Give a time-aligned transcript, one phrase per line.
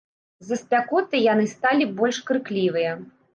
[0.45, 2.97] З-за спякоты яны сталі больш крыклівыя.